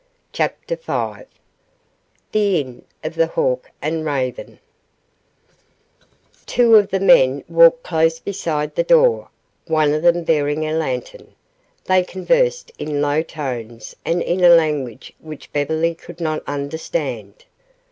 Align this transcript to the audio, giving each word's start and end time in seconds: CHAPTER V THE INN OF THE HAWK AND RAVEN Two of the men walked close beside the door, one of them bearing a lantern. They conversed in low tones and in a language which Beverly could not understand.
CHAPTER 0.33 0.77
V 0.77 1.25
THE 2.31 2.59
INN 2.59 2.85
OF 3.03 3.13
THE 3.13 3.27
HAWK 3.27 3.69
AND 3.83 4.03
RAVEN 4.03 4.57
Two 6.47 6.73
of 6.75 6.89
the 6.89 6.99
men 6.99 7.43
walked 7.47 7.83
close 7.83 8.19
beside 8.19 8.73
the 8.73 8.81
door, 8.81 9.29
one 9.67 9.93
of 9.93 10.01
them 10.01 10.23
bearing 10.23 10.65
a 10.65 10.73
lantern. 10.73 11.35
They 11.85 12.01
conversed 12.03 12.71
in 12.79 12.99
low 12.99 13.21
tones 13.21 13.95
and 14.03 14.23
in 14.23 14.43
a 14.43 14.49
language 14.49 15.13
which 15.19 15.53
Beverly 15.53 15.93
could 15.93 16.19
not 16.19 16.41
understand. 16.47 17.45